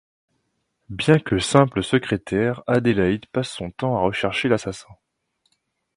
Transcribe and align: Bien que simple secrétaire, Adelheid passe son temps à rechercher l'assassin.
Bien 0.89 1.19
que 1.19 1.37
simple 1.37 1.83
secrétaire, 1.83 2.63
Adelheid 2.65 3.27
passe 3.27 3.49
son 3.51 3.69
temps 3.69 3.95
à 3.95 3.99
rechercher 4.01 4.49
l'assassin. 4.49 4.89